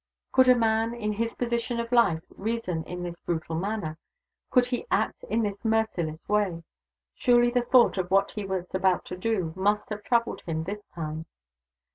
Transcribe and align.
Could 0.31 0.49
a 0.49 0.55
man, 0.55 0.95
in 0.95 1.13
his 1.13 1.35
position 1.35 1.79
of 1.79 1.91
life, 1.91 2.23
reason 2.35 2.83
in 2.85 3.03
this 3.03 3.19
brutal 3.19 3.55
manner? 3.55 3.99
could 4.49 4.65
he 4.65 4.87
act 4.89 5.23
in 5.29 5.43
this 5.43 5.63
merciless 5.63 6.27
way? 6.27 6.63
Surely 7.13 7.51
the 7.51 7.61
thought 7.61 7.99
of 7.99 8.09
what 8.09 8.31
he 8.31 8.43
was 8.43 8.73
about 8.73 9.05
to 9.05 9.15
do 9.15 9.53
must 9.55 9.89
have 9.91 10.03
troubled 10.03 10.41
him 10.41 10.63
this 10.63 10.87
time! 10.87 11.27